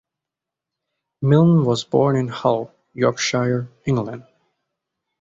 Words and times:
Milne 1.21 1.63
was 1.63 1.83
born 1.83 2.15
in 2.15 2.27
Hull, 2.27 2.73
Yorkshire, 2.95 3.71
England. 3.85 4.25